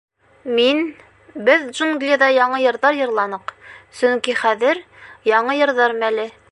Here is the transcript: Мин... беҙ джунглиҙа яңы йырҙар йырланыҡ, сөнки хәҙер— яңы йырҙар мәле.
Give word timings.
Мин... 0.59 0.79
беҙ 1.49 1.67
джунглиҙа 1.67 2.31
яңы 2.37 2.63
йырҙар 2.65 2.99
йырланыҡ, 3.03 3.55
сөнки 4.01 4.39
хәҙер— 4.45 4.85
яңы 5.37 5.61
йырҙар 5.63 6.01
мәле. 6.05 6.31